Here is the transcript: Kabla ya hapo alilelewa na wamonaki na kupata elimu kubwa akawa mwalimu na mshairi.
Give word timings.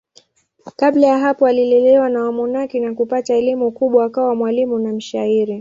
Kabla 0.75 1.07
ya 1.07 1.17
hapo 1.19 1.47
alilelewa 1.47 2.09
na 2.09 2.23
wamonaki 2.23 2.79
na 2.79 2.93
kupata 2.93 3.35
elimu 3.35 3.71
kubwa 3.71 4.05
akawa 4.05 4.35
mwalimu 4.35 4.79
na 4.79 4.93
mshairi. 4.93 5.49